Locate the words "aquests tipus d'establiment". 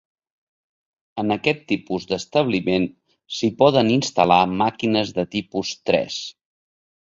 1.35-2.89